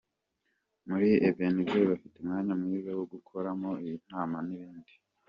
[0.87, 4.91] Muri Ebenezer bafite umwanya mwiza wo gukoreramo inama n'ibindi.